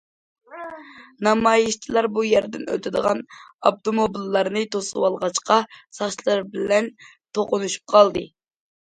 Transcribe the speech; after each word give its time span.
نامايىشچىلار 1.25 2.05
بۇ 2.13 2.23
يەردىن 2.27 2.63
ئۆتىدىغان 2.75 3.19
ئاپتوموبىللارنى 3.69 4.63
توسۇۋالغاچقا، 4.75 5.57
ساقچىلار 5.99 6.41
بىلەن 6.55 6.89
توقۇنۇشۇپ 7.39 7.93
قالدى. 7.95 8.25